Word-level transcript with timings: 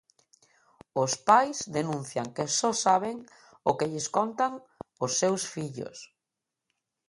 Os 1.03 1.11
pais 1.27 1.57
denuncian 1.77 2.27
que 2.35 2.45
só 2.59 2.71
saben 2.85 3.17
o 3.69 3.71
que 3.77 3.89
lles 3.91 4.07
contan 4.17 4.53
os 5.05 5.11
seus 5.19 5.41
fillos. 5.53 5.97